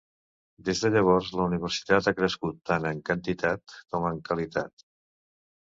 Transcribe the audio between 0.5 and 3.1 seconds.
Des de llavors, la universitat ha crescut, tant en